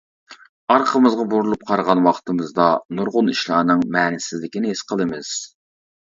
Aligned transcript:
ئارقىمىزغا 0.75 1.25
بۇرۇلۇپ 1.33 1.65
قارىغان 1.71 2.01
ۋاقتىمىزدا، 2.07 2.65
نۇرغۇن 2.99 3.29
ئىشلارنىڭ 3.33 3.83
مەنىسىزلىكىنى 3.97 4.73
ھېس 4.73 4.83
قىلىمىز. 4.93 5.35